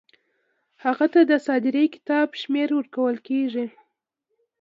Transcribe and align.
هغه 0.83 1.05
ته 1.13 1.19
د 1.31 1.31
صادرې 1.45 1.85
کتاب 1.95 2.27
شمیره 2.41 2.73
ورکول 2.77 3.15
کیږي. 3.27 3.65